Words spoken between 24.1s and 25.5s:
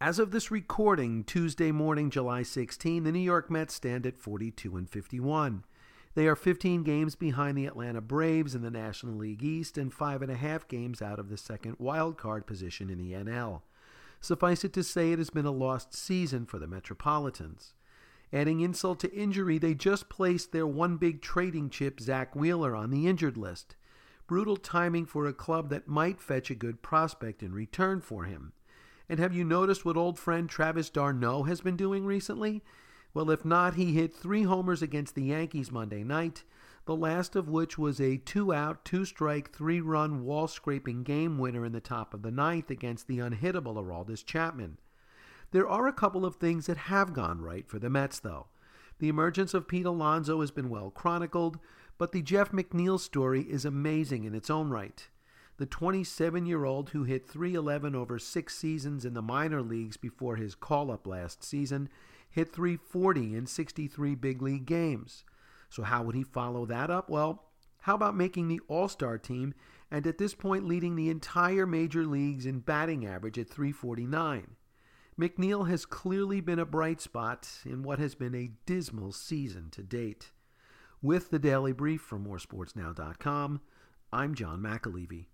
Brutal timing for a